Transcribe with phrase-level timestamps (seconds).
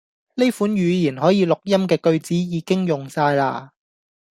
[0.33, 3.73] 呢款語言可以錄音既句子已經用哂啦